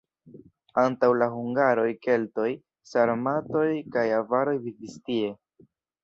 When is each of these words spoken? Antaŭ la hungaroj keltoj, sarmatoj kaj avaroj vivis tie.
Antaŭ 0.83 1.09
la 1.23 1.25
hungaroj 1.33 1.83
keltoj, 2.05 2.45
sarmatoj 2.91 3.65
kaj 3.97 4.05
avaroj 4.21 4.55
vivis 4.69 4.97
tie. 5.11 5.29